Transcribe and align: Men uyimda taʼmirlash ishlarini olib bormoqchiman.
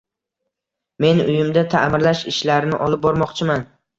Men 1.05 1.19
uyimda 1.25 1.63
taʼmirlash 1.75 2.23
ishlarini 2.33 2.81
olib 2.87 3.07
bormoqchiman. 3.07 3.63